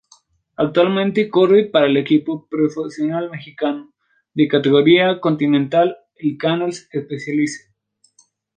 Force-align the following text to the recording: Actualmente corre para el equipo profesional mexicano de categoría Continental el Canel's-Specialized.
Actualmente 0.55 1.29
corre 1.29 1.65
para 1.65 1.85
el 1.85 1.95
equipo 1.95 2.47
profesional 2.49 3.29
mexicano 3.29 3.93
de 4.33 4.47
categoría 4.47 5.19
Continental 5.19 5.95
el 6.15 6.37
Canel's-Specialized. 6.39 7.69